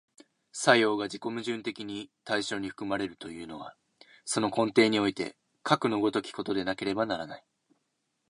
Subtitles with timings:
[0.51, 3.75] 作用が自己矛盾的に対象に含まれるというのは、
[4.25, 7.45] その根底においてかくの如きことでなければならない。